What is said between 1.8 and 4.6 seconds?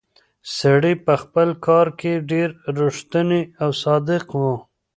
کې ډېر ریښتونی او صادق و.